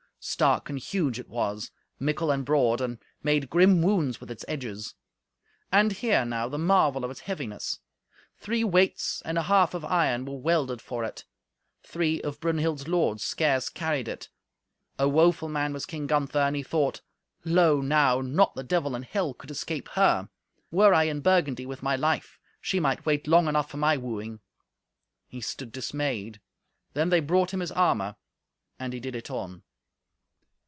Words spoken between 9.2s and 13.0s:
and a half of iron were welded for it. Three of Brunhild's